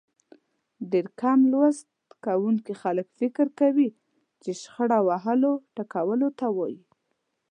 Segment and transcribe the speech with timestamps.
[0.91, 1.89] ډېری کم لوست
[2.25, 3.89] کوونکي خلک فکر کوي
[4.41, 6.81] چې شخړه وهلو ټکولو ته وايي.